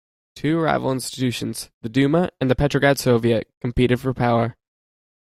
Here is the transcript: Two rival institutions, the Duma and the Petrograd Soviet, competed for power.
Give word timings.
Two 0.35 0.59
rival 0.59 0.91
institutions, 0.91 1.69
the 1.83 1.89
Duma 1.89 2.31
and 2.41 2.49
the 2.49 2.55
Petrograd 2.55 2.97
Soviet, 2.97 3.47
competed 3.61 3.99
for 3.99 4.15
power. 4.15 4.57